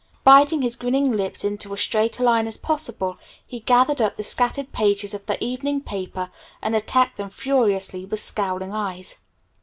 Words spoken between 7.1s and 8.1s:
them furiously